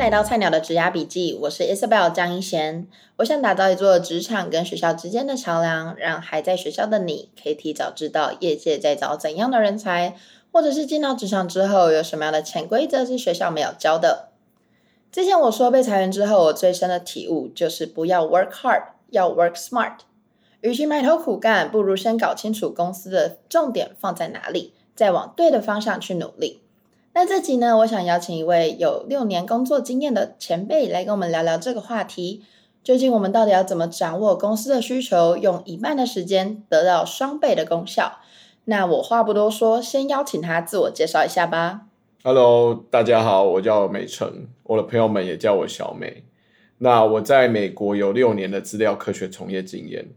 [0.00, 2.88] 来到菜鸟的职涯笔记，我是 Isabel 张一贤。
[3.16, 10.16] 我想打造一座职场跟学校之间的桥梁，让还在学校的你可以提早知道业界在找怎样的人才，
[10.50, 14.30] 或者是进到职场之后有什么样的潜规则是学校没有教的。
[15.12, 19.98] 之前我说被裁员之后，我最深的体悟就是不要 work hard，要 work smart。
[20.62, 26.62] 与其埋头苦干，不如先搞清楚公司的重点放在哪里，再往对的方向去努力。
[27.12, 32.44] 那这集呢，我想邀请一位有六年工作经验的前辈来跟我们聊聊这个话题。
[32.84, 38.12] 究竟我们到底要怎么掌握公司的需求，用一半的时间得到双倍的功效？
[38.64, 41.82] 那我话不多说，先邀请他自我介绍一下吧。
[42.22, 46.22] Hello，大家好，我叫美成，我的朋友们也叫我小美。
[46.78, 50.08] 那我在美国有六年的资料科学从业经验。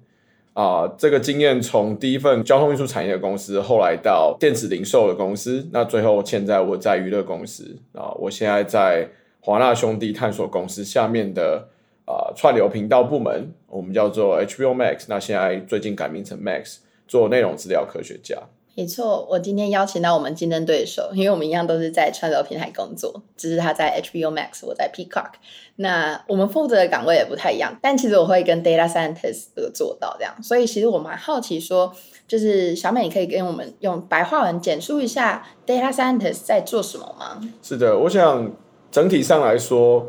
[0.54, 9.10] 啊、这个经验从第一份交通运输产业的公司，后来到电子零售的公司，那最后现在我在娱乐公司啊、我现在在
[9.40, 11.68] 华纳兄弟探索公司下面的
[12.06, 18.38] 啊、串流频道部门，我们叫做 HBO Max，那现在最近改名成 Max，做内容资料科学家。
[18.76, 25.34] 没错，我今天邀请到我们竞争对手，因为我们一样都是在串流平台工作，只是他在 HBO Max，我在 Peacock。
[25.76, 31.94] 那我们负责的岗位也不太一样，但其实我会跟 Data Scientist 都做到这样，所以其实我蛮好奇说，
[32.28, 37.40] 就是小美，你可以跟我们用白话文简述一下 Data Scientist 在做什么吗？
[37.62, 38.52] 是的，我想
[38.92, 40.08] 整体上来说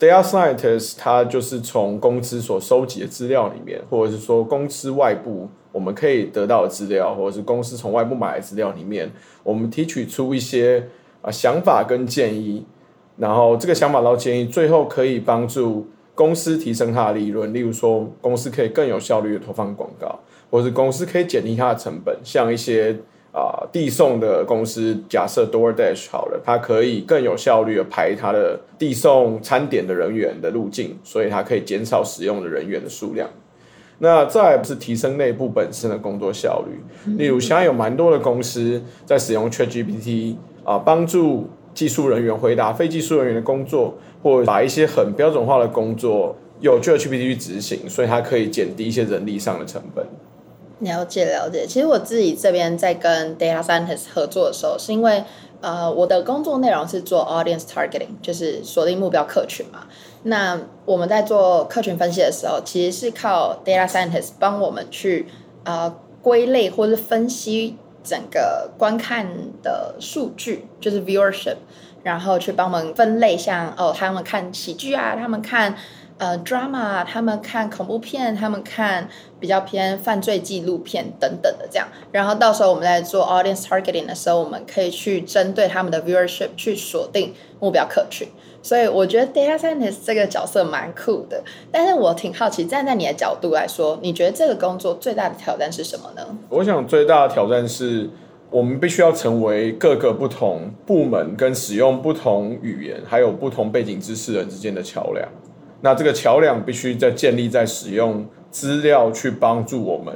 [0.00, 5.50] ，Data Scientist 它就是从公司所收集的资料里面，或者是说公司外部。
[5.76, 10.82] 我们可以得到的资料，或者是公司从外部买的资料里面，我们提取出一些
[11.20, 12.64] 啊想法跟建议，
[13.18, 17.52] 然后这个想法到建议，最后可以帮助公司提升它的利润。
[17.52, 20.18] 例如说，公司可以更有效率的投放广告，
[20.50, 22.16] 或者是公司可以减低它的成本。
[22.24, 22.96] 像一些
[23.32, 33.28] 啊递送的公司，假设 DoorDash 好了，它可以更有效率的排它的递送餐点的人员的路径，所以它可以减少使用的人员的数量。
[33.98, 50.04] 那再来不是提升内部本身的工作效率，例如现在有蛮多的公司在使用 ChatGPT 啊，帮助技术人员回答非技术人员的工作，或把一些很标准化的工作有 ChatGPT 去执行，所以它可以减低一些人力上的成本。
[50.80, 55.24] 了解了解，其实我自己这边在跟 Data Scientist 合作的时候，是因为
[55.62, 59.86] 呃我的工作内容是做 Audience Targeting，就是锁定目标客群嘛。
[60.28, 65.26] 那我们在做客群分析的时候，其实是靠 data scientist 帮我们去
[65.62, 65.88] 呃
[66.20, 69.24] 归类或是分析整个观看
[69.62, 71.58] 的数据，就是 viewership，
[72.02, 75.76] 然后去帮我们分类像，像哦他们看喜剧啊，他们看
[76.18, 81.86] 呃 drama，他们看恐怖片，他们看比较偏犯罪纪录片等等的这样。
[82.10, 88.26] 然后到时候我们在做 audience targeting 的时候，我们可以去针对他们的 viewership 去锁定目标客群。
[88.66, 91.40] 所以我觉得 data scientist 这个角色蛮酷的，
[91.70, 96.36] 但是我挺好奇，站在你的角度来说，你觉得这个工作最大的挑战是什么呢？
[96.48, 98.10] 我想最大的挑战是
[98.50, 105.28] 我们必须要成为各个不同部门跟使用不同语言还有不同背景知识人之间的桥梁。
[105.80, 110.12] 那这个桥梁必须在建立在使用资料去帮助我们、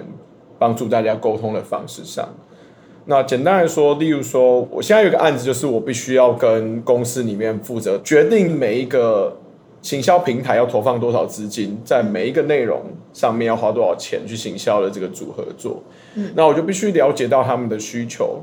[0.58, 2.28] 帮助大家沟通的方式上。
[3.06, 9.36] 那简单来说，例如说，我现在有个案子，就是我必须要跟公司里面负责决定每一个
[9.82, 15.82] 行销平台要投放多少资金，在每一个内容上面要花多少钱去行销的这个组合做。
[16.14, 18.42] 嗯，那我就必须了解到他们的需求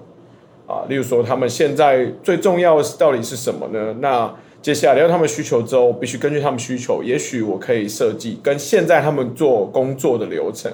[0.66, 3.96] 啊，例如说他们现在最重要的是到底是什么呢？
[4.02, 10.70] 那接下来了解他们需求之后，必须根据他们需求，也许我可以设计跟现在他们做工作的流程，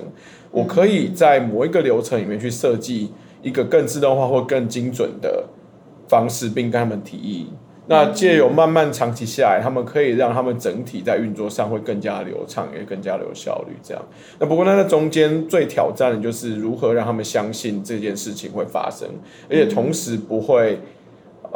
[0.50, 3.12] 我可以在某一个流程里面去设计。
[3.44, 5.46] 一个更自动化或更精准的
[6.08, 7.52] 方式，并跟他们提议。
[7.86, 13.76] 那借由慢慢长期下来，他们可以让他们整体在运作上会更加流畅，也更加有效率。
[13.84, 14.02] 这样。
[14.40, 19.06] 那不过那在中间最挑战的就是如何让他们相信这件事情会发生，
[19.50, 20.80] 而且同时不会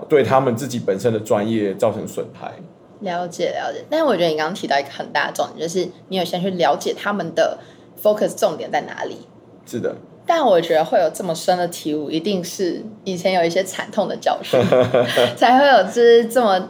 [0.10, 2.52] 对他们自己本身的专业造成损害。
[3.00, 7.58] 了解了解，但是我觉得你刚刚提到一个很大的重点，就是你有先去了解他们的
[8.04, 9.20] focus 重点在哪里。
[9.66, 9.96] 是的。
[10.28, 14.60] 但我觉得会有这么深的体悟，一定是以前有一些惨痛的教训，
[15.38, 16.62] 才会有就是这么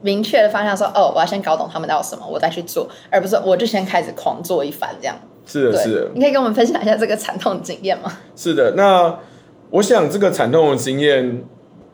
[0.00, 5.16] 明确的方向说，哦，我要先搞懂他们要什么，我再去做，而不是我就先开始狂做一番这样。
[5.44, 6.08] 是的，是的。
[6.14, 8.12] 你可以跟我们分享一下这个惨痛的经验吗？
[8.36, 9.18] 是的，那
[9.70, 11.42] 我想这个惨痛的经验，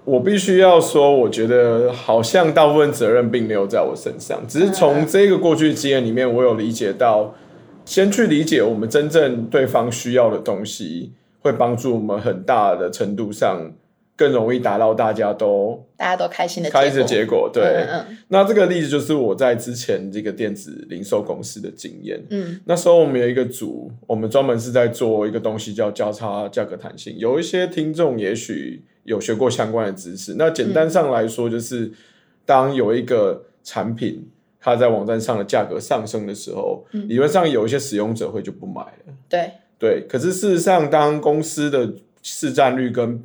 [0.05, 7.33] 我必须要说，我觉得好像大部分责任并没有在我身上，只是从这个过去的经验里面，我有理解到。
[7.87, 13.73] 先去理解我们真正对方需要的东西，会帮助我们很大的程度上
[14.17, 17.49] 更容易达到大家都大家都开心的开心的结果。
[17.53, 22.21] 对，嗯嗯，那这个例子就是我在之前这个电子零售公司的经验。
[22.31, 27.15] 嗯，那时候我们有一个组，我们专门是在做一个东西叫交叉价格弹性。
[27.19, 30.35] 有一些听众也许有学过相关的知识。
[30.37, 31.93] 那简单上来说，就是
[32.45, 34.27] 当有一个产品
[34.67, 39.15] 它在网站上的价格上升的时候，嗯、理论上有一些使用者会就不买了。
[39.29, 41.89] 对对，可是事实上，当公司的
[42.21, 43.23] 市占率跟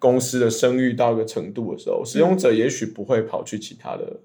[0.00, 4.16] 公司的声誉到一个程度的时候，使用者也许不会跑去其他的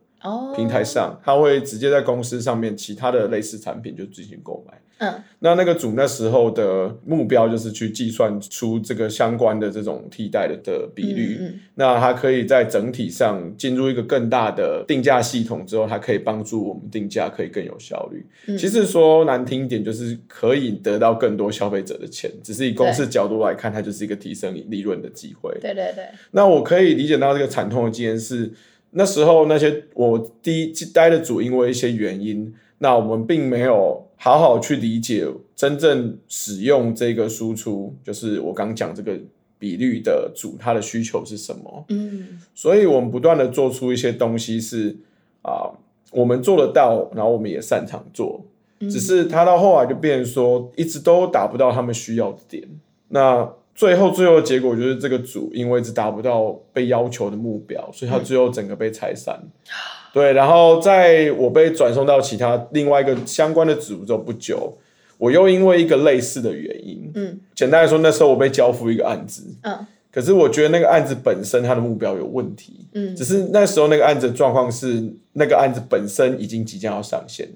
[0.55, 4.73] 平台上，嗯、他会直接在公司上面其他的类似产品就进行购买。
[4.97, 11.37] 嗯，那那个组那时候的目标就是去计算出这个相关的这种替代的的比率。
[11.39, 18.25] 嗯嗯、那它可以在整体上进入一个更大的定价系统之后，它可以帮助我们定价可以更有效率。
[18.47, 25.51] 嗯、其实说难听一点，就是可以得到更多消费者的钱，只是以公司角度来看，它就是一个提升利润的机会。
[25.59, 26.05] 对对对。
[26.31, 28.49] 那我可以理解到这个惨痛的经验是，
[28.91, 34.03] 那时候那些我第一待的组，因为一些原因，那我们并没有。
[34.17, 35.27] 好好去理解
[35.57, 39.19] 真正使用这个输出，就是我刚讲这个
[39.59, 41.85] 比率的组，它的需求是什么？
[41.89, 44.95] 嗯，所以我们不断的做出一些东西是
[45.41, 45.69] 啊，
[46.13, 48.41] 我们做得到，然后我们也擅长做，
[48.79, 52.65] 只是它到后来就变成说，一直都达不到他们需要的点。
[53.09, 59.43] 那最后最后的结果就是这个组因为一直达不到被要求的目标，所以它最后整个被拆散。
[59.43, 64.77] 嗯对，然后在我被转送到其他另外一个相关的组之后不久，
[65.17, 75.03] 我又因为一个类似的原因，嗯，简单来说，那时候我被交付一个案子，嗯，可是我觉得那个案子本身它的目标有问题，嗯，只是那时候那个案子的状况是
[75.33, 77.49] 那个案子本身已经即将要上线，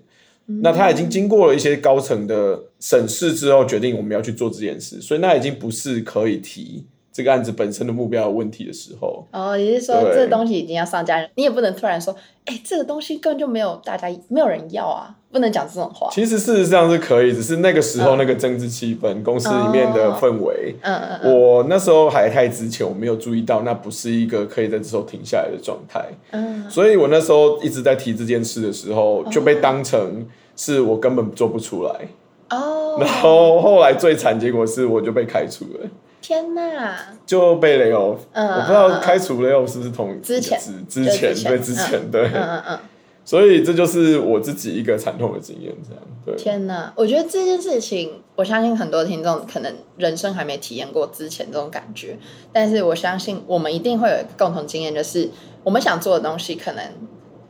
[0.48, 6.84] 嗯，那他已经经过了一些高层的审视之后，决定我们要去做这件事，所以那已经不是可以提。
[7.19, 16.07] 这个案子本身的目标有问题的时候，哦，也就是说，这个东西已经要上架，你也不能突然说，哎，这个东西根本就没有大家没有人要啊，不能讲这种话。
[16.13, 30.25] 其实事实上是可以，只是那个时候那个政治气氛、公司里面的氛围，嗯嗯，我那时候还太之前，我没有注意到那不是一个可以在这时候停下来的状态，嗯，所以我那时候一直在提这件事的时候，就被当成
[30.56, 32.07] 是我根本做不出来，
[32.51, 35.89] 哦，然后后来最惨结果是我就被开除了。
[36.21, 36.95] 天呐，
[37.25, 42.80] 就被 lay off，嗯，我不知道开除雷欧是不是同之前之前对之前对，嗯嗯嗯，
[43.24, 46.36] 所以这就是我自己一个惨痛的经验，这样对。
[46.36, 52.18] 天呐，我觉得这件事情，我相信很多听众可能人生还没体验过之前这种感觉，
[52.51, 55.30] 但是我相信我们一定会有一个共同经验，就是
[55.63, 56.83] 我们想做的东西，可能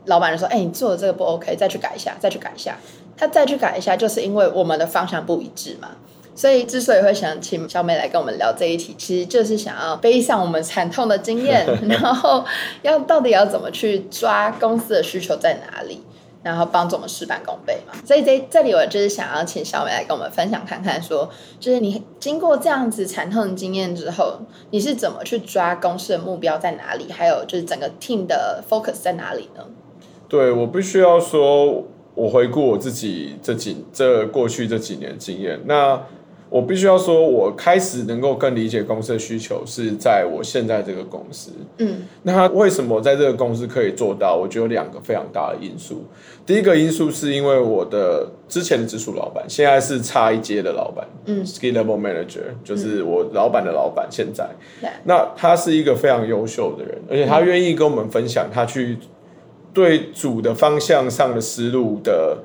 [0.06, 2.78] 老板就说：“哎，你做的这个不 OK，再去改一下，再去改一下。”
[3.16, 5.90] 他再去改一下，就是因为我们的方向不一致嘛。
[6.40, 12.42] 所以，之所以会想请小美来跟我们聊这一题，其实就是想要背上我们惨痛的经验， 然后
[12.80, 16.00] 要到底要怎么去抓公司的需求在哪里，
[16.42, 17.92] 然后帮助我们事半功倍嘛。
[18.06, 24.38] 所以这这里我就是想要请小美来跟我们分享看看说，说就是你经过这样子惨痛的经验之后，
[24.70, 29.62] 你是怎么去抓公司的目标在哪里，还有就是整个 team 的 focus 在哪里呢？
[30.26, 31.84] 对，我必须要说，
[32.14, 36.00] 我回顾我自己这几这过去这几年的经验，那。
[36.50, 41.52] 我必须要说，我开始能够更理解公司的需求是在我现在这个公司。
[41.78, 44.34] 嗯，那他为什么在这个公司可以做到？
[44.34, 46.04] 我觉得有两个非常大的因素。
[46.44, 54.08] 第一个因素是因为我的之前的直属老板，现在是差一阶的老板，嗯，skill level manager，就是我老板的老板。
[54.10, 54.44] 现在，
[54.82, 58.98] 嗯，那他是一个非常优秀的人，而且他愿意跟我们分享他去
[59.72, 62.38] 对主的方向上的思路的。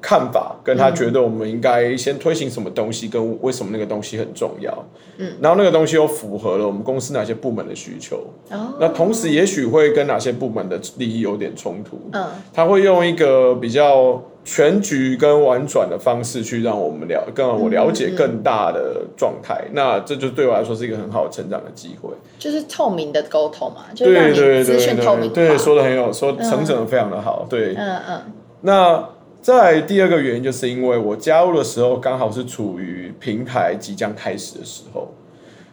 [0.00, 4.72] 看法跟他觉得我们应该先推行什么东西，跟为什么那个东西很重要。
[5.18, 8.16] 嗯，然后那个东西又符合了我们公司哪些部门的需求。
[8.50, 12.00] 哦，那同时也许会跟哪些部门的利益有点冲突。
[12.12, 19.62] 嗯，他会用一个比较全局跟婉转的方式去让我们了，更我了解更大的状态。
[19.72, 22.08] 那这就对我来说是一个很好的成长的机会。
[22.38, 25.30] 就是透明的沟通嘛，就是让你资讯透明。
[25.30, 27.46] 对，说的很有，说成长的非常的好。
[27.50, 28.22] 对，嗯嗯，
[28.62, 29.04] 那。
[29.42, 35.14] 再第二个原因，就是因为我加入的时候刚好是处于平台即将开始的时候，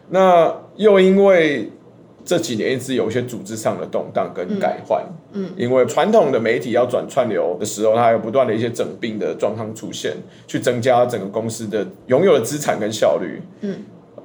[0.08, 1.70] 那又因为
[2.24, 10.14] 这几年一直有一些组织上的动荡跟改换，嗯，因为传统的媒体要转串流的时候，它有不断的一些整并的状况出现，
[10.46, 13.76] 去增加整个公司的拥有的资产跟效率，嗯，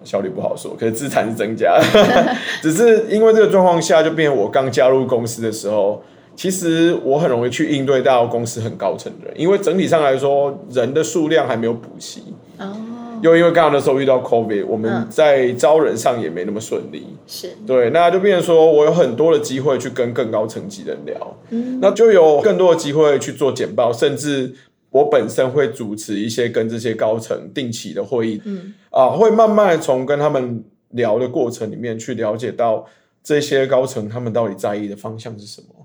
[0.05, 1.77] 效率不好说，可是资产是增加，
[2.63, 6.01] 只是因为这个状况下，就变成我刚加入公司的时候。
[6.35, 12.21] 其实我很容易去应对到公司很高层的人，因为整体上来说，人的数量还没有补齐。
[12.57, 12.75] 哦。
[13.21, 17.07] 又因为刚刚的时候遇到 COVID，我们在招人上也没那么顺利。
[17.25, 24.53] 是、嗯，对，那就变成说我有很多的机会去跟更高层级的人聊，嗯，那就有更多的机会去做简报，甚至
[24.89, 32.85] 我本身会主持一些跟这些高层定期的会议，嗯，啊，会慢慢从跟他们聊的过程里面去了解到
[33.23, 35.82] 这些高层他们到底在意的方向是什么，嗯、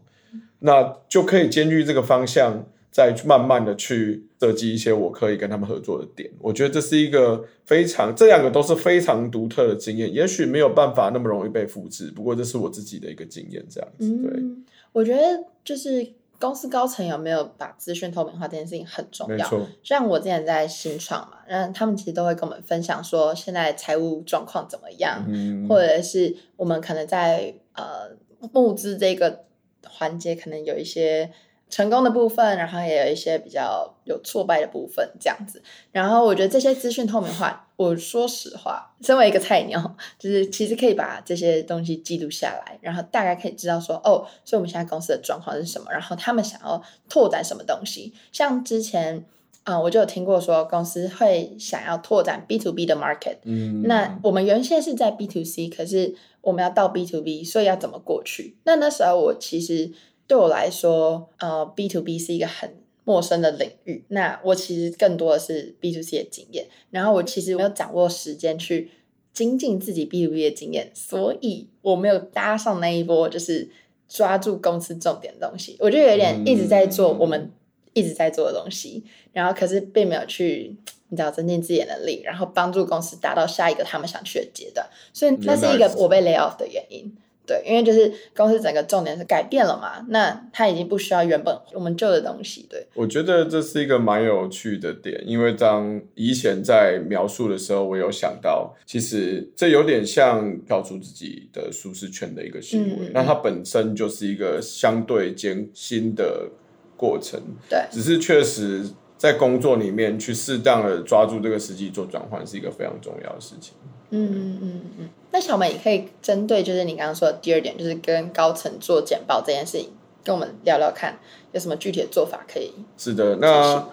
[0.61, 2.67] 那就可以兼具这个方向。
[2.91, 14.09] 再慢慢的去设计一些我可以跟他们合作的点，我觉得这是一个非常，这两个都是非常独特的经验，也许没有办法那么容易被复制，不过这是我自己的一个经验，这样子。
[14.17, 15.23] 对，嗯，我觉得
[15.62, 16.05] 就是
[16.41, 19.69] 公司高层有没有把资讯透明化这件事情很重要。
[19.85, 28.11] 像我之前在新创嘛，然后他们其实都会跟我们分享说现在财务状况怎么样，嗯，或者是我们可能在呃
[28.53, 29.45] 募资这个
[29.87, 31.31] 环节可能有一些。
[31.71, 35.63] 成功的部分，然后也有一些比较有挫败的部分，这样子。
[35.93, 48.15] 然后我觉得这些资讯透明化，我说实话，身为一个菜鸟，就是其实可以把这些东西记录下来，然后大概可以知道说，哦，所以我们现在公司的状况是什么，然后他们想要拓展什么东西。
[48.33, 49.27] 像之前
[49.69, 53.37] 啊、呃，我就有听过说，公司会想要拓展 B to B 的 market。
[53.45, 58.57] 嗯，那我们原先是在 B to C，可是我们要到 B to B，所以要怎么过去？
[58.65, 59.93] 那那时候我其实。
[60.29, 62.71] 对我来说，呃，B to B 是一个很
[63.05, 64.05] 陌生的领域。
[64.09, 68.91] 那我其实更多的是 B to C 的经验，然后我其实没有掌握时间去
[69.33, 73.71] 精进自己 B to B 的经验，所以我没有搭上那一波，就是
[74.07, 75.79] 抓住公司重点的东西。
[75.81, 77.51] 我就有点一直在做我们
[77.99, 79.02] 一直在做的东西，
[79.33, 80.76] 然后可是并没有去
[81.09, 84.87] 你知道增进自己的能力，然后帮助公司达到下一个他们想去的阶段。
[85.12, 87.12] 所以那是一个我被 lay off 的原因。
[87.47, 92.67] 对，因为就是公司整个重点是改变了嘛，那他已经不需要原本我们旧的东西。
[92.69, 106.50] 对，我觉得这是一个蛮有趣的点，因为当以前在描述的时候，我有想到，其实这有点像跳出自己的舒适圈的一个行为，嗯、那它本身就是一个相对艰辛的
[106.99, 107.40] 过程。
[107.71, 108.85] 对，只是确实
[109.17, 113.73] 在工作里面去适当的抓住这个时机做转换，是一个非常重要的事情。
[114.11, 119.90] 嗯嗯嗯嗯，那小美也可以针对就是你刚刚说的第二点，就是跟高层做简报这件事情，
[120.25, 121.19] 跟我们聊聊看，
[121.52, 122.73] 有什么具体的做法可以？
[122.97, 123.87] 是的，那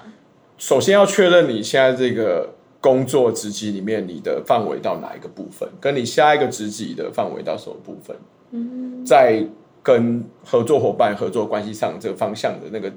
[0.57, 8.15] 首先要确认你现在这个工作职级里面你的范围到哪一个部分，跟你下一个职级的范围到什么部分？
[8.51, 9.45] 嗯，在
[9.86, 12.92] 跟合作伙伴合作关系上这个方向的那个。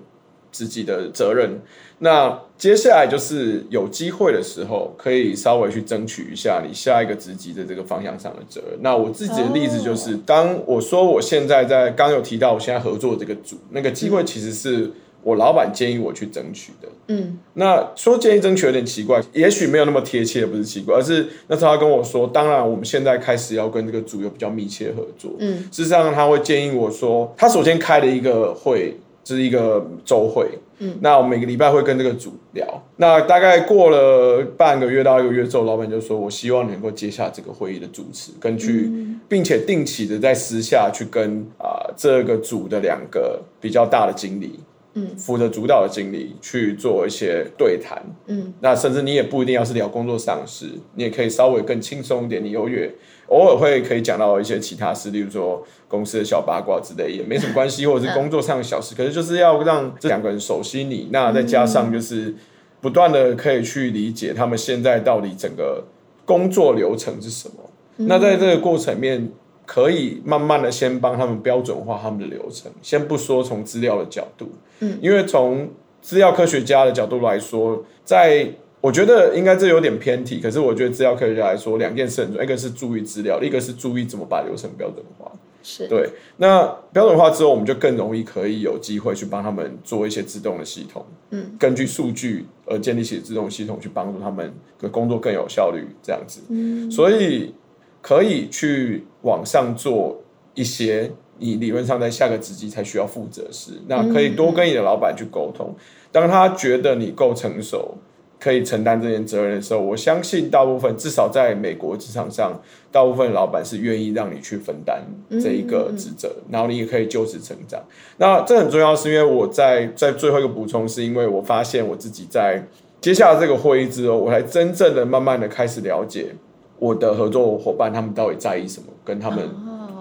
[0.51, 1.61] 职级的责任，
[1.99, 8.79] 那接下来就是有机会的时候，可以稍微去争取一下你下一个职级的这个方向上的责任。
[8.81, 14.91] 那我自己的例子就是，当我说我现在在刚有提到我现在合作这个组，那个机会其实是
[15.23, 16.89] 我老板建议我去争取的。
[17.09, 25.33] 嗯，那说建议争取有点奇怪，也许没有那么贴切，不是奇怪，而是那时候他跟我说，当然我们现在开始要跟这个组有比较密切合作。
[25.39, 28.97] 嗯，事实上他会建议我说，他首先开了一个会。
[29.25, 30.49] 是一个周会，
[30.79, 32.67] 嗯，那我每个礼拜会跟这个组聊。
[32.97, 38.91] 那大概过了半个月到一个月之后，老板就说：“我希望你能够接下这个会议的主持，跟去，
[39.29, 44.59] 并且定期的在私下去跟啊、呃、这个组的两个比较大的经理，
[44.95, 52.93] 嗯，负责主导的经理去做一些对谈，嗯，那甚至你也不一定要是聊工作上事，你也可以稍微更轻松一点，你优越。”
[53.29, 58.95] 偶尔会可以讲到一些其他事，例如说公司的小八卦之类，也没什么关系，或者是工作上的小事。
[58.95, 62.35] 可是就是要让这两个人熟悉你，那再加上就是
[62.81, 65.85] 不断的可以去理解他们现在到底整个
[66.25, 67.55] 工作流程是什么。
[67.97, 69.31] 那在这个过程面，
[69.69, 75.69] 可以慢慢的先帮他们标准化他们的流程，先不说从资料的角度，嗯，因为从
[76.01, 78.49] 资料科学家的角度来说，在
[78.81, 85.31] 我觉得应该这有点偏题，可是我觉得资料科学家来说，两件事很重要，一个是注意资料，一个是注意怎么把流程标准化。
[85.63, 86.09] 是对。
[86.39, 96.41] 那标准化之后，我们就更容易可以有机会去帮他们做一些自动的系统，嗯，根据数据而建立起自动系统，去帮助他们的工作更有效率，这样子。
[96.49, 97.53] 嗯，所以
[98.01, 100.21] 可以去往上做
[100.55, 105.75] 一些你理论上在下个职级才需要负责的事，那可以多跟你的老板去沟通，
[106.11, 107.95] 当他觉得你够成熟。
[108.41, 112.53] 可以承担这件责任的时候，我相信大部分至少在美国职场上，
[112.93, 115.03] 大部分老板是愿意让你去分担
[115.43, 117.83] 这一个职责，嗯嗯嗯，然后你也可以就此成长。
[118.17, 122.63] 那这很重要，是因为我在在最后一个补充，是因为我发现我自己在
[123.01, 126.33] 接下来这个会议之后，我才真正的慢慢的开始了解
[126.79, 129.49] 我的合作伙伴他们到底在意什么，跟他们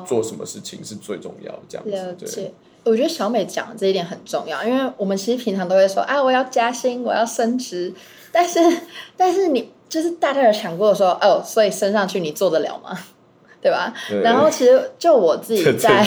[0.06, 1.60] 做什么事情是最重要的。
[1.70, 2.52] 这样子，了解。
[2.84, 7.94] 我觉得小美讲的这一点很重要，因为我们其实平常都会说啊，我要加薪，我要升职。
[8.32, 8.60] 但是，
[9.16, 12.98] 但是你就是大家有想过说，哦，所以升上去你做得了吗？
[13.60, 13.94] 对吧？
[14.08, 16.06] 对然后其实就我自己在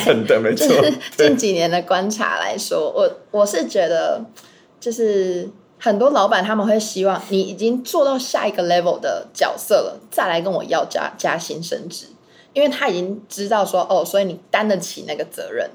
[0.55, 4.25] 就是近几年的观察来说，我我是觉得，
[4.79, 12.07] 就是很多老板他们会希望你已经做到下一个 level 的角色了，再来跟我要加加薪升职，
[12.53, 15.71] 因为他已经知道说，哦，所以你担得起那个责任，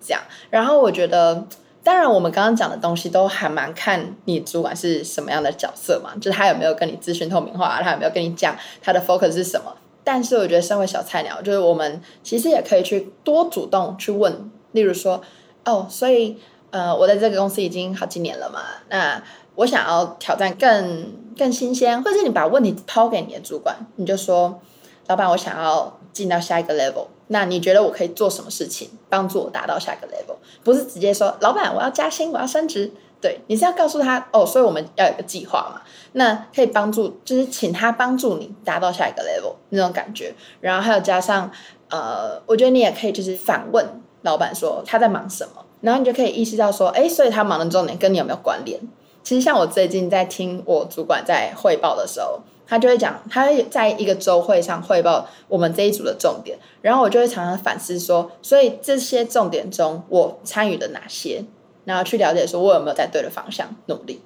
[0.00, 0.22] 这样。
[0.50, 1.46] 然后我觉得，
[1.82, 9.74] 当然我们刚刚讲的东西都还蛮看你主管是什么样的角色嘛，就是他有没有跟你资讯透明化，他有没有跟你讲他的 focus 是什么。
[10.02, 15.22] 但是我觉得，身为小菜鸟，就是我们其实也可以去多主动去问，例如说，
[15.64, 16.36] 哦，所以
[16.70, 19.22] 呃，我在这个公司已经好几年了嘛，那
[19.54, 21.06] 我想要挑战更
[21.38, 24.60] 更新鲜，或者是你把问题抛给你的主管，你就说，
[25.06, 30.36] 老板，我想要进到下一个 level，那你觉得我可以做什么事情帮助我达到下一个 level？
[30.62, 32.90] 不是直接说，老板，我要加薪，我要升职。
[33.20, 35.80] 对，你是要告诉他哦，所以我们要有个计划嘛，
[36.12, 41.50] 那可以帮助，就是请他帮助你达到下一个 level 那种感觉，然后还有加上，
[41.88, 43.84] 呃，我觉得你也可以就是反问
[44.22, 48.78] 老板说他在忙什么，然后你就可以意识到说，哎，所以他忙的重点跟你有没有关联？
[49.22, 61.44] 其实像我最近在听我主管在汇报的时候，他就会讲，他会在一个周会上汇报我们这一组的重点，然后我就会常常反思说，所以这些重点中我参与了哪些？
[61.84, 64.22] 然后去了解说，我有没有在对的方向努力？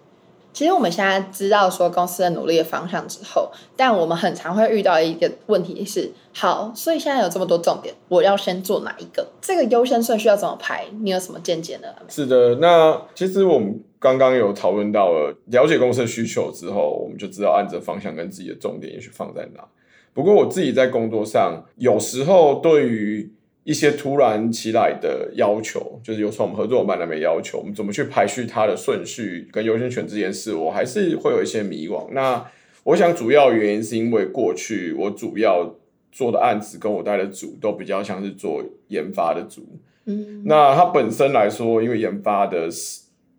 [0.58, 9.24] 其实我们现在知道说公司的努力的方向之后，但我们很常会遇到一个问题是：好，所以现在有这么多重点，我要先做哪一个？
[9.40, 10.86] 这个优先顺序要怎么排？
[11.00, 11.86] 你有什么见解呢？
[12.08, 19.64] 是的，那其实我们刚刚有讨论到了，了解公司的需求之后，我们就知道按着方向跟自己的重点也许放在哪。
[20.12, 23.32] 不过我自己在工作上，有时候对于
[23.68, 32.08] 一些突然起来的要求，就是有时候我们合作伙伴那边要求，我们怎么去排序它的顺序跟优先权这件事，我还是会有一些迷惘。
[32.12, 32.42] 那
[32.82, 35.74] 我想主要原因是因为过去我主要
[36.10, 39.60] 做的案子跟我带的组都比较像是做研发的组，
[40.06, 42.70] 嗯，那它本身来说，因为研发的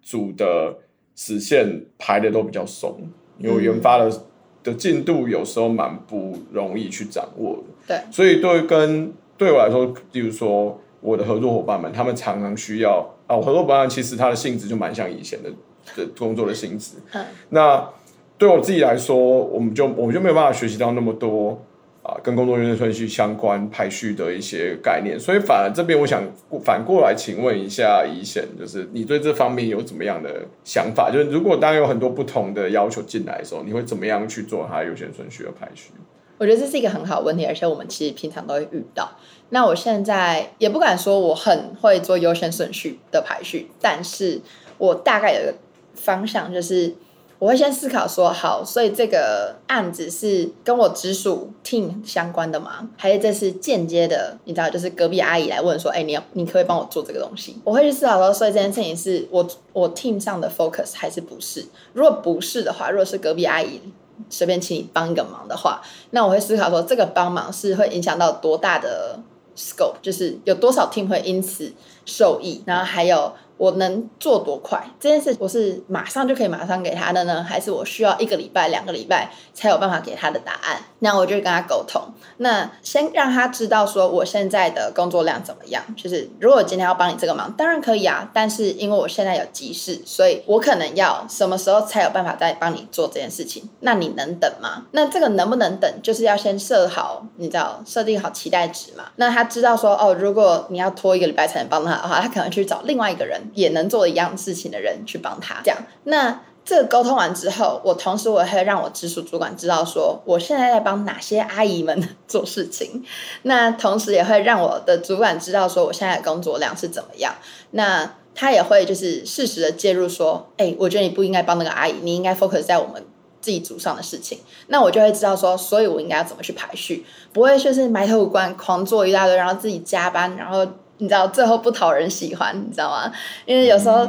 [0.04, 0.78] 组的
[1.16, 3.02] 时限排的都比较松，
[3.40, 4.22] 因为研发的
[4.62, 7.56] 的进度有时候蛮不容易去掌握
[7.88, 9.12] 的，对，所以对跟。
[9.40, 15.50] 对我来说，比如说我的合作伙伴们，他们常常需要啊，我合作伙伴其实他的性质就蛮像以前的
[15.96, 16.98] 的工作的性质。
[17.14, 17.90] 嗯，那
[18.38, 21.58] 对我自己来说，我们就我们就没有办法学习到那么多
[22.04, 25.18] 啊，跟工作优先顺序相关排序的一些概念。
[25.18, 26.22] 所以反而这边我想
[26.62, 31.10] 反过来请问一下宜娴，就是你对这方面有怎么样的想法？
[31.10, 35.92] 就是如果当有很多不同的要求进来的时候，你会怎么样去做它优先顺序的排序？
[36.40, 39.12] 我觉得这是一个很好的问题，而且我们其实平常都会遇到。
[39.50, 44.40] 那我现在也不敢说我很会做优先顺序的排序，但是
[44.78, 45.54] 我大概有个
[45.94, 46.96] 方向，就是
[47.40, 52.90] 我会先思考说，好，所以这个案子是跟我直属 team 相关的吗？
[52.96, 54.38] 还是这是间接的？
[54.46, 57.58] 你知道，就是隔壁阿姨来问说，哎，你要你可以帮我做这个东西？
[57.66, 61.66] 我会去思考说，所以这件事情是我我 team 上的 focus 还是不是？
[61.92, 63.82] 如果不是的话，如果是隔壁阿姨。
[64.30, 69.20] 随便请你帮一个忙的话，那我会思考说，这个帮忙是会影响到多大的
[69.56, 71.74] scope，就是有多少 team 会因此
[72.06, 73.34] 受益，然后还有。
[73.60, 74.82] 我能做多快？
[75.02, 80.78] 这件事我是马上就可以马上给他的呢，还是我需要一个礼拜、两个礼拜才有办法给他的答案？
[81.00, 82.02] 那我就跟他沟通。
[82.38, 85.84] 那先让他知道说我现在的工作量怎么样。
[85.98, 88.32] 就是如果今天要帮你这个忙，当然可以啊。
[88.34, 93.68] 但是因为我现在有急事，所以我可能要什么时候才有办法再帮你做这件事情？
[93.82, 94.86] 那你能等吗？
[94.92, 99.04] 那这个能不能等，就是要先设好，你知道设定好期待值嘛？
[99.18, 103.49] 那他知道说哦，如果你要拖一个礼拜才能帮他的话，他可能去找另外一个人。
[103.54, 105.78] 也能做一样事情的人去帮他，这样。
[106.04, 113.04] 那这个沟通完之后，我同时我会让我直属主管知道说，我现在在帮哪些阿姨们做事情。
[113.42, 117.34] 那同时也会让我的主管知道说，我现在的工作量是怎么样。
[117.72, 123.04] 那他也会就是适时的介入说，哎，我觉得你不应该帮那个阿姨，你应该 focus 在我们
[123.42, 124.38] 自己组上的事情。
[124.68, 130.68] 那我就会知道说，所以我应该要怎么去排序，不会说是埋头苦干，狂做一大堆，然后自己加班，然后。
[131.00, 133.12] 你知道最后不讨人喜欢，你知道吗？
[133.46, 134.08] 因为有时候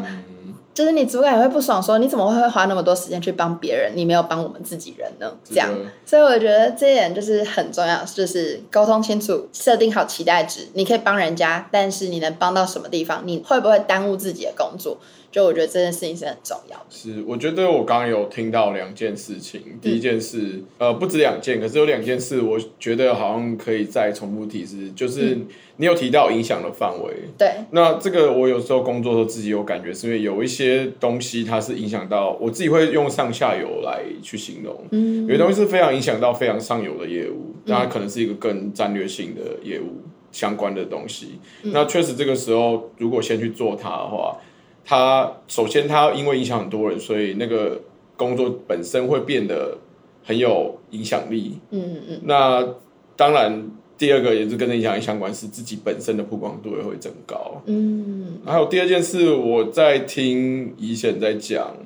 [0.72, 5.30] 就是你主管也会不爽，说你怎么会花那么多时间去帮别人，你没有帮我们自己人呢？
[5.44, 5.68] 这样，
[6.06, 10.68] 所以我觉得这一点就是很重要，就是沟通清楚，设定好期待值。
[10.74, 13.22] 你可以帮人家，但是你能帮到什么地方？
[13.24, 14.96] 你会不会耽误自己的工作？
[15.30, 16.84] 就我觉得这件事情是很重要的。
[16.90, 20.38] 是，我觉得我刚刚有听到两件事情，第一件事，
[20.78, 25.38] 嗯、呃，不止两件，可是有两件事，我觉得好像可以再重复提示，就是
[25.76, 27.14] 你有提到影响的范围。
[27.38, 34.84] 对、嗯，那这个我有时候工作的时候自己有感觉，是因为有一些东西它是影响到我自己会用上下游来去形容。
[34.90, 40.00] 嗯，有些东西是非常影响到非常上游的业务，那它可能是一个更战略性的业务。
[40.32, 44.36] 相关的东西，嗯、那确实这个时候如果先去做它的话，
[44.84, 47.80] 它首先他因为影响很多人，所以那个
[48.16, 49.78] 工作本身会变得
[50.24, 51.58] 很有影响力。
[51.70, 52.20] 嗯嗯嗯。
[52.24, 52.66] 那
[53.16, 57.62] 当然，第二个也是跟影响力相关，是自己本身的曝光度也会增高。
[57.66, 58.38] 嗯。
[58.44, 61.76] 还有第二件事，我在听宜贤在讲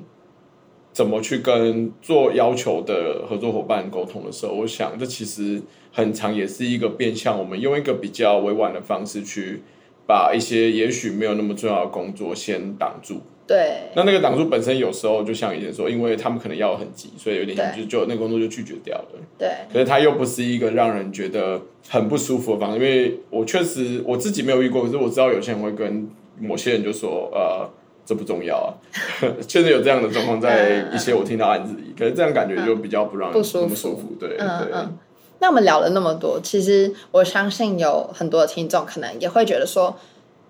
[0.91, 5.61] 怎么去跟做要求的合作伙伴沟通的时候，我想这其实。
[5.97, 9.63] 很长也是一个变相，我们用一个比较委婉的方式去
[10.07, 13.21] 把一些也许没有那么重要的工作先挡住。
[13.47, 13.89] 对。
[13.95, 19.05] 那那个挡住本身有时候就像以前说，因为他们可能要很急，所以有点像就就那个工作就拒绝掉了。
[19.37, 19.49] 对。
[19.71, 27.69] 可是他又不是一个让人觉得很不舒服的方式，因为我确实我自己没有遇过，可是我知道有些人会跟某些人就说，呃，
[28.05, 28.73] 这不重要啊。
[29.47, 34.15] 确实有这样的状况在一些我听到案子里，嗯、可是这样感觉就比较不让人那么舒服。
[34.19, 34.71] 对嗯对。
[34.73, 34.97] 嗯
[35.45, 39.95] 那我们聊了那么多，其实我相信有很多的听众可能也会觉得说，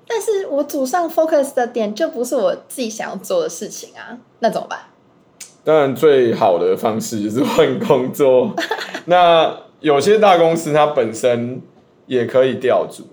[0.08, 4.80] 但是我祖上 focus 的点就不是我自己想要做的事情啊，那怎么办？
[5.66, 8.56] 当然，最好的方式就是换工作。
[9.04, 11.62] 那有些大公司它本身
[12.06, 13.04] 也可以调组，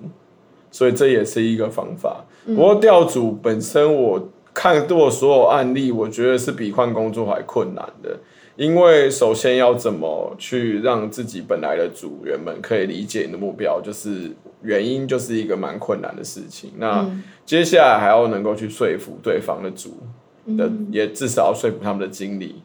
[0.70, 2.24] 所以这也是一个方法。
[2.46, 8.16] 不过调组本身，我看过所有案例，我觉得是比换工作还困难的。
[8.56, 14.30] 因为首先要怎么去让自己本来的组员们可以理解你的目标，就是
[14.62, 16.70] 原因就是一个蛮困难的事情。
[16.76, 17.08] 那
[17.46, 19.96] 接下来还要能够去说服对方的组
[20.58, 22.62] 的，也至少要说服他们的经理。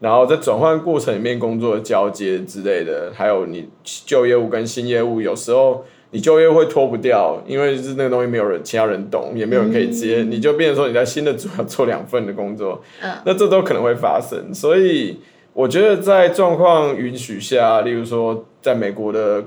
[0.00, 12.82] 然后在转换过程里面工作的交接之类的，还有你旧业务跟新业务，有时候你就业务会脱不掉，因为就是那个东西没有人其他人懂，也没有人可以接，你就变成说你在新的组要做两份的工作，
[13.24, 15.18] 那这都可能会发生，所以。
[15.54, 19.44] 我觉得在状况允许下，例如说，在美国的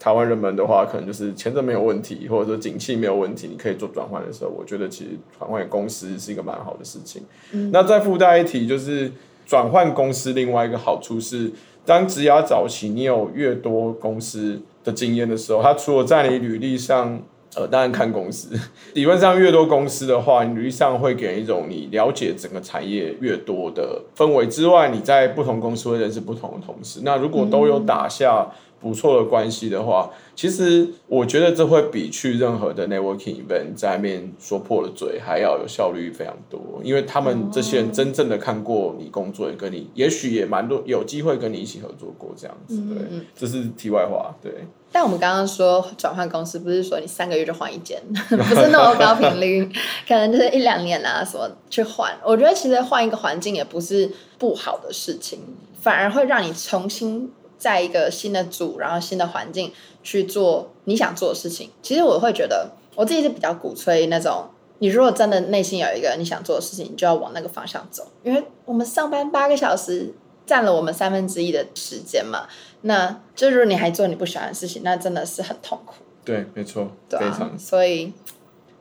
[0.00, 7.22] 台湾人们的话，可能就是签证没有问题，或者说景气没有问题，你可以做转换的时候，我觉得其实转换公司是一个蛮好的事情。
[7.52, 9.12] 嗯、那再附带一提，就是
[9.46, 11.52] 转换公司另外一个好处是，
[11.86, 17.20] 当职涯早期你有越多公司的经验的时候，他除了在你履历上。
[17.56, 18.48] 呃，当然看公司，
[18.94, 27.02] 理论上越多公司的话，你履历上会给人一种你了解整个产业越多的氛围之外，你在不同公司会认识不同的同事。
[27.04, 28.44] 那如果都有打下
[28.84, 42.76] 不错的关系的话，其实我觉得这会比去任何的 networking event 在面说破了嘴还要有效率非常多，因为他们这些人真正的看过你工作，也跟你也许也蛮多有机会跟你一起合作过这样子。
[42.82, 44.36] 对，这是题外话。
[44.42, 44.52] 对。
[44.92, 49.64] 但我们刚刚说转换公司，不是说你三个月就换一间， 不是那么高频率，
[50.06, 52.12] 可能就是一两年啊什么去换。
[52.22, 55.40] 我觉得其实换一个环境也不是不好的事情，
[55.80, 57.32] 反而会让你重新。
[57.58, 61.70] 在一个新的组，然后新的环境去做你想做的事情。
[61.82, 64.44] 其实我会觉得，我自己是比较鼓吹那种，
[64.78, 68.06] 你如果真的内心有一个你想做的事情，你就要往那个方向走。
[68.22, 70.12] 因为我们上班八个小时，
[70.46, 72.46] 占了我们三分之一的时间嘛。
[72.82, 75.94] 那就如果你还做你不喜欢的事情，那真的是很痛苦。
[76.24, 77.58] 对，没错，对啊，非常。
[77.58, 78.12] 所以，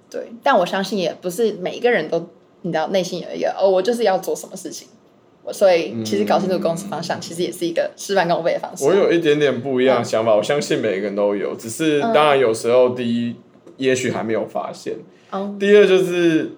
[0.10, 2.28] 对，但我相信也不是每一个人都，
[2.62, 4.88] 你知道，内心有一个哦，我就是要做什么事情。
[5.52, 8.86] 所以，其实搞清楚公司方向，其实也是一个事半功倍的方式。
[8.86, 13.36] 我有一点点不一样的想法，嗯、我相信每个人都有，只是当然有时候第一，
[13.78, 14.94] 也许还没有发现。
[15.32, 16.52] 嗯、第二就是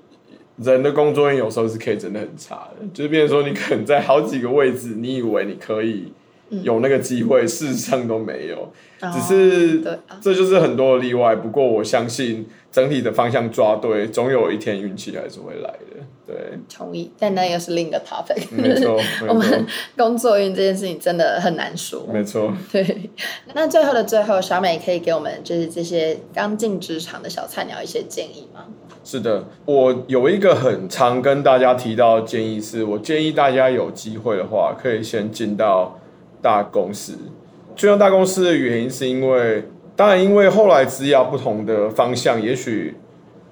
[0.58, 6.12] 人的工作运有时候是可以真的很差的，就是变成说你可能在好几个位置，你以为你可以
[6.50, 8.71] 有那个机会，事实上都没有。
[9.12, 9.82] 只是，
[10.21, 11.36] 这就是很多的例外。
[11.36, 16.04] 不过我相信整体的方向抓对，总有一天运气还是会来的。
[16.28, 16.36] 对，
[16.68, 17.10] 同意。
[17.18, 18.48] 但那又是另一个 topic。
[18.52, 22.06] 没错，我们工作运这件事情真的很难说。
[22.12, 22.54] 没错。
[22.70, 23.10] 对。
[23.54, 28.66] 那最后的最后，小美可以给我们就是这些刚进职场的小菜鸟一些建议吗？
[29.06, 35.98] 是的，我有一个很常跟大家提到的建议是，我建议大家有机会的话，可以先进到
[36.42, 37.14] 大公司。
[37.76, 39.64] 进到大公司的原因是因为，
[39.96, 42.94] 当然因为后来职涯不同的方向，也许。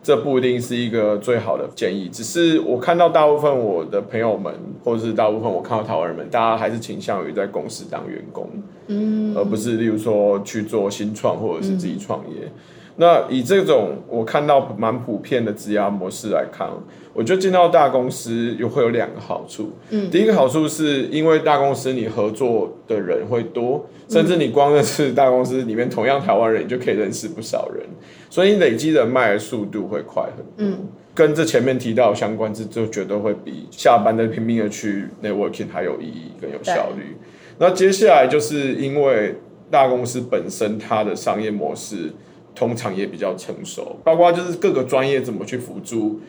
[0.05, 4.53] 这不一定是一个最好的建议，只是我看到大部分我的朋友们，
[4.83, 8.49] 或者是大部分我看到台湾人们，大家还是倾向于在公司当员工，
[8.87, 12.35] 嗯，而不是例如说去做新创或者是自己创业。
[12.43, 12.51] 嗯、
[12.95, 16.69] 那以这种我看到蛮普遍的职涯模式来看，
[17.11, 19.71] 我觉得进到大公司有会有两个好处。
[19.89, 27.83] 嗯，第一个好处是因为大公司你合作的人会多，甚至你光认识大公司里面同样台湾人，你就可以认识不少人，
[28.29, 30.53] 所以你累积人脉的速度会快很多。
[30.57, 37.17] 嗯，跟这前面提到相关，这就绝对会比下班的拼命的去 networking 还有意义，更有效率。
[37.57, 39.35] 那接下来就是因为
[39.71, 42.11] 大公司本身它的商业模式。
[42.55, 46.19] 通常也比较成熟，包括就是各个专业怎么去辅助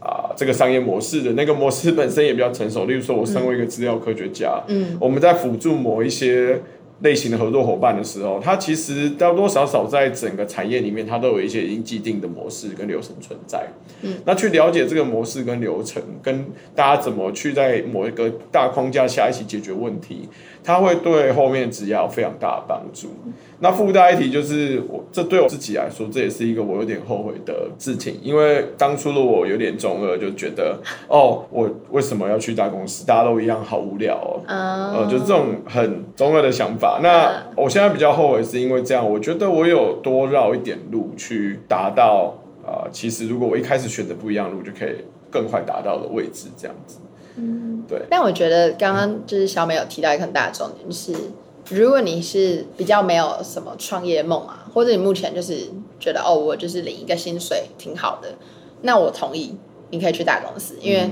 [0.00, 2.86] 啊，这个商业模式的那个模式本身也比较成熟。
[2.86, 6.60] 例如说，我身为一个资料科学家，嗯，我们在辅助某一些
[7.02, 13.66] 类型的合作伙伴的时候，它其实多多少少在整个产业里面，它都有一些已经既定的模式跟流程存在。
[14.02, 20.28] 嗯，那去了解这个模式跟流程，跟大家怎么去在某一个大框架下一起解决问题，
[20.64, 23.08] 它会对后面职涯有非常大的帮助。
[23.62, 33.04] 那附带一提，就是我这对我自己来说，这也是一个我有点后悔的事情，因为当初的我有点中二，就觉得哦，我为什么要去大公司？
[33.06, 37.00] 大家都一样，好无聊哦，呃，就是这种很中二的想法。
[37.02, 46.98] 那我现在比较后悔，是因为这样，我觉得我有多绕一点路去达到啊，呃，其实如果我一开始选择不一样的路，就可以更快达到的位置，这样子。
[47.36, 48.00] 嗯，对。
[48.08, 51.12] 但我觉得刚刚就是小美有提到一个很大的重点，是。
[51.70, 58.28] 如果你是比较没有什么创业梦啊，或者你目前就是觉得哦，我就是领一个薪水挺好的，
[58.82, 59.56] 那我同意
[59.90, 61.08] 你可以去大公司，因为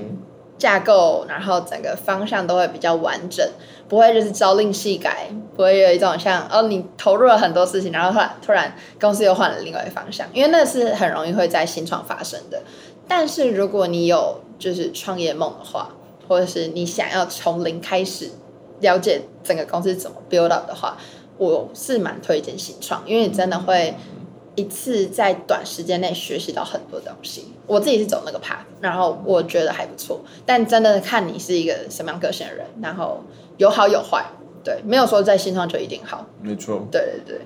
[0.58, 3.48] 架构然后整个方向都会比较完整，
[3.88, 12.60] 不会就是朝令夕改，不会有一种像哦你投入了很多事情，然后突然突然公司又换了另外一个方向，因为那是很容易会在新创发生的。
[13.06, 15.94] 但是如果你有就是创业梦的话，
[16.26, 18.32] 或者是你想要从零开始。
[18.80, 20.96] 了解整个公司怎么 build up 的话，
[21.36, 23.94] 我是蛮推荐新创，因为你真的会
[24.54, 27.52] 一次在短时间内学习到很多东西。
[27.66, 30.20] 我自己是走那个 path，然后我觉得还不错。
[30.46, 33.22] 但真的看你是一个什么样个性的人，然后
[33.56, 34.24] 有好有坏，
[34.64, 36.26] 对，没有说在新创就一定好。
[36.40, 37.40] 没错，对对对。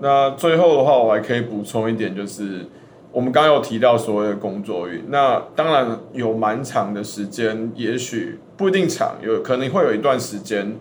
[0.00, 2.66] 那最后的话，我还可以补充一点，就是。
[3.12, 10.74] 我们刚刚有提到所谓的工作运，那当然有蛮长的时间，也许不一定长，有可能会有一段时间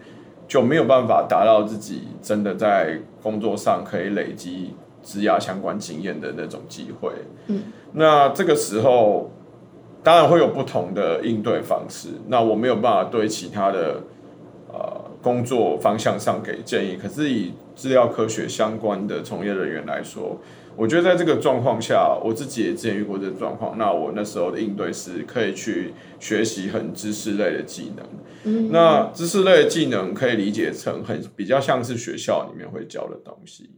[0.47, 7.11] 就没有办法达到自己真的在工作上可以累积职涯相关经验的那种机会。
[7.47, 9.29] 嗯，那这个时候
[10.01, 12.07] 当然会有不同的应对方式。
[12.27, 14.01] 那我没有办法对其他的
[14.71, 20.39] 呃工作方向上给建议，可是以资料科学相关的从业人员来说。
[20.77, 23.77] 我觉得在这个状况下，我自己也之前遇过这个状况。
[23.77, 28.05] 那我那时候的应对是可以去学习很知识类的技能。
[28.43, 33.69] 嗯，那知识类的技能可以理解成很比较像是学校里面会教的东西。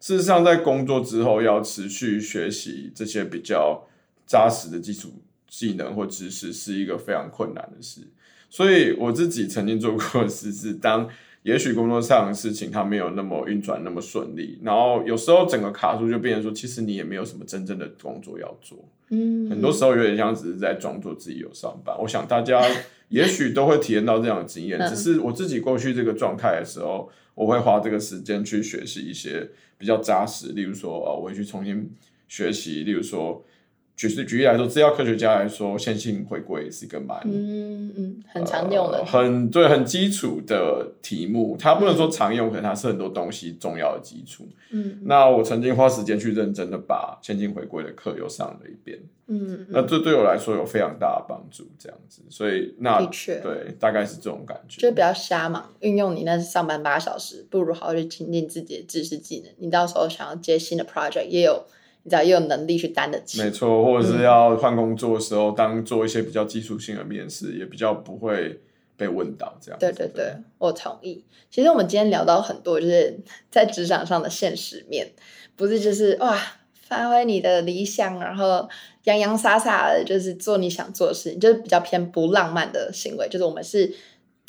[0.00, 3.86] 事实上，在工作之后要持续学习这些比较
[4.26, 5.10] 扎实的基础
[5.48, 8.00] 技能或知识，是一个非常困难的事。
[8.50, 11.08] 所以我自己曾经做过的事是当。
[11.44, 18.78] 也许工作上的事情它没有那么运转那么顺利，然后有时候整个卡住就变成说，其实你也没有什么真正的工作要做。
[19.10, 21.94] 嗯，很多时候有点像只是在装作自己有上班。
[22.00, 22.66] 我想大家
[23.10, 31.90] 也许都会体验到这样的经验，只是我自己过去这个状态的时候，我会花这个时间去学习一些比较扎实，例如说，呃，我会去重新
[32.26, 33.44] 学习，例如说。
[33.96, 41.56] 举是举例来说，资料科学家来说，线性回归是一个蛮嗯嗯很常用的，呃、很对很基础的题目。
[41.56, 44.48] 它不能说常用，可能它是很多东西重要的基础。
[44.72, 49.00] 嗯，那我曾经花时间去认真的把线性回归的课又上了一遍。
[49.28, 51.64] 嗯，那这对我来说有非常大的帮助。
[51.78, 54.80] 这样子，所以那的确对，大概是这种感觉。
[54.80, 59.52] 就比较瞎嘛，运用你那上班八小时，不如好好去精进自己的知识技能。
[59.58, 61.64] 你到时候想要接新的 project，也有。
[62.04, 63.42] 你知道，也有能力去担得起。
[63.42, 68.60] 没错，或者是要换工作的时候，嗯、当做一些比较基础性的面试，也比较不会
[68.96, 69.78] 被问到这样。
[69.80, 71.24] 对对对，我同意。
[71.50, 73.18] 其实我们今天聊到很多，就是
[73.50, 75.12] 在职场上的现实面，
[75.56, 76.38] 不是就是哇，
[76.74, 78.68] 发挥你的理想，然后
[79.04, 83.26] 洋洋洒洒的，就是做你想做的事情，就是比较偏不浪漫的行为。
[83.30, 83.90] 就是我们是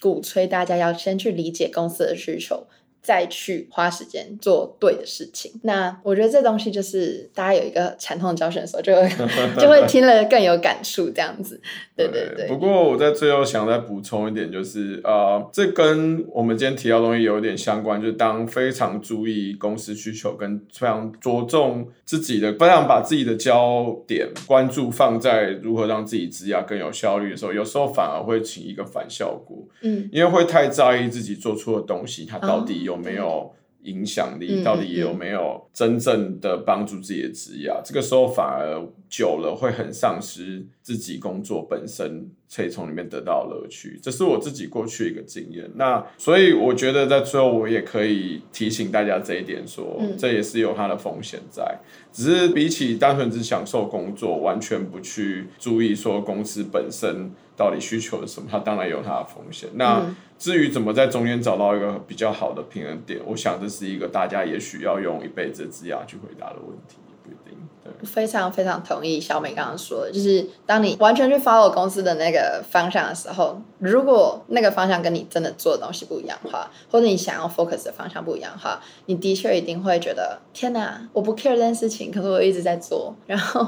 [0.02, 2.68] 鼓吹大家要先去理解公司的需求。
[3.06, 9.08] 再去花时间做对的事情，那我觉得这东西就是大家有一个惨痛的教训的时候，就会
[9.62, 11.62] 就会听了更有感触，这样子。
[11.96, 12.48] 对对对。
[12.48, 29.58] 不过我在最后想再补充一点，就是呃，这跟我们今天提到的东西有点相关，就是当非常注意公司需求，跟非常着重自己的，非常把自己的焦点关注放在如何让自己职涯更有效率的时候，有时候反而会起一个反效果。
[29.82, 32.95] 嗯，因为会太在意自己做出的东西，它到底有。
[32.96, 33.54] 有没有
[33.84, 37.82] 影响力，到底有没有真正的帮助自己的职业啊？
[37.84, 44.00] 这个时候反而久了会很丧失自己工作本身可以从里面得到乐趣。
[44.02, 45.70] 这是我自己过去一个经验。
[45.76, 51.78] 那所以我觉得在最后我也可以提醒大家这一点说，说这也是有它的风险在。
[52.12, 59.70] 只是比起单纯只享受工作，完全不去注意说公司本身到底需求是什么，它当然有它的风险。
[59.74, 60.04] 那
[60.38, 67.58] 至于怎么在中间找到一个比较好的平衡点，我想这是一个大家也许要用一辈子的职涯去回答的问题，不一定。
[67.82, 83.66] 对，非常非常同意小美刚刚说的，就是当你完全去 follow 公司的那个方向的时候，如果那个方向跟你真的做的东西不一样的话，或者你想要 focus 的方向不一样的话，你的确一定会觉得天哪，我不 care 这件事情，可是我一直在做，然后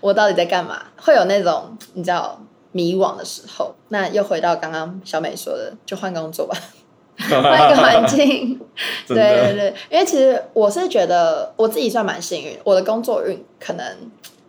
[0.00, 0.84] 我到底在干嘛？
[0.96, 2.40] 会有那种你知道。
[2.72, 6.56] 迷惘的时候，那又回到刚刚小美说的，就换工作吧，
[7.18, 8.60] 换一个环境。
[9.06, 13.84] 对对对，因为其实我是觉得我自己算蛮幸运，我的工作运可能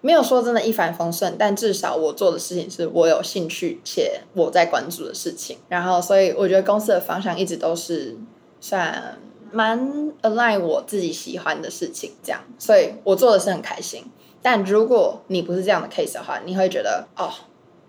[0.02, 5.58] 没有说真的一帆风顺，但至少我做的事情是我有兴趣且我在关注的事情。
[5.68, 8.18] 然后，所以我觉得公司的方向一直都是
[8.60, 9.18] 算
[9.52, 14.04] 蛮 align 我自己喜欢的事情，这样，所以我做的是很开心。
[14.42, 17.32] 但如果你不是这样的 case 的话，你会觉得哦。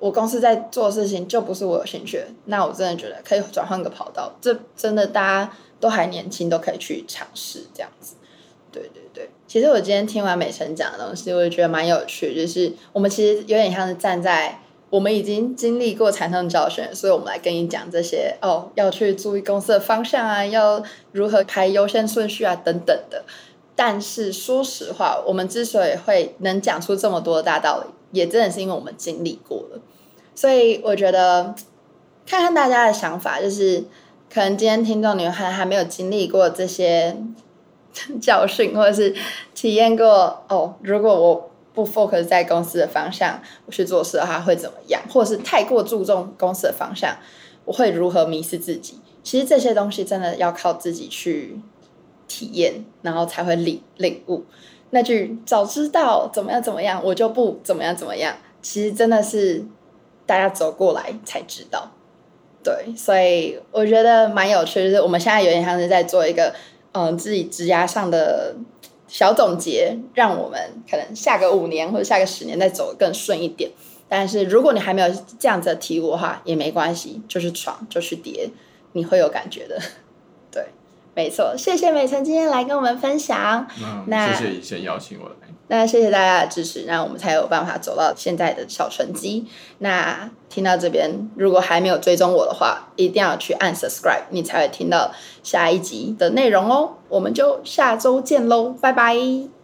[0.00, 4.32] 我公司在做事情就不是我有兴趣，那我真的觉得可以转换个跑道。
[4.40, 8.14] 这真的大家都还年轻，都可以去尝试这样子。
[8.72, 12.34] 对对对，其实我今天听完美辰讲的东西，我也觉得蛮有趣。
[12.34, 20.82] 就是我们其实有点像是站在我们已经经历过惨痛教训，所以我们来跟你讲这些哦，要去注意公司的方向啊，要
[21.12, 23.24] 如何排优先顺序啊等等的。
[23.76, 29.80] 但是说实话，我们之所以会能讲出这么多的大道理，也真的是因为我们经历过了。
[30.40, 31.54] 所以我觉得，
[32.26, 33.84] 看看大家的想法，就是
[34.32, 37.14] 可能今天听众你们还还没有经历过这些
[38.22, 39.14] 教训，或者是
[39.54, 40.76] 体验过哦。
[40.80, 45.02] 如果我不 focus 在公司的方向，我去做事的话会怎么样？
[45.10, 47.14] 或者是太过注重公司的方向，
[47.66, 48.98] 我会如何迷失自己？
[49.22, 51.60] 其实这些东西真的要靠自己去
[52.26, 54.46] 体验，然后才会领领悟。
[54.88, 58.34] 那句早知道怎么样怎么样，我就不怎么样怎么样。
[58.62, 59.66] 其实真的是。
[60.30, 61.90] 大家走过来才知道，
[62.62, 66.54] 对，所以我觉得蛮有趣的，就是我们现在有点像是在做一个
[66.92, 68.54] 嗯、呃、自己职涯上的
[69.08, 70.56] 小总结，让我们
[70.88, 73.68] 可能下个五年或者下个十年再走得更顺一点。
[74.08, 78.48] 但是如果你还没有这样子的体悟的话，也没关系，就是闯，就是跌，
[78.92, 79.80] 你会有感觉的。
[80.52, 80.66] 对，
[81.16, 83.66] 没错，谢谢美辰今天来跟我们分享。
[83.82, 85.49] 嗯、那谢谢以前邀请我来。
[85.72, 89.46] 那谢谢大家的支持，那我们才有办法走到现在的小成绩。
[89.78, 95.12] 那听到这边，如果还没有追踪我的话，一定要去按 subscribe，你才会听到
[95.44, 96.94] 下一集的内容哦。
[97.08, 99.59] 我们就下周见喽，拜拜。